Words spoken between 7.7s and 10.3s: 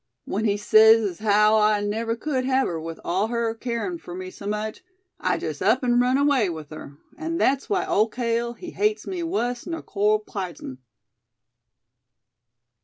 Ole Cale, he hates me wuss nor cold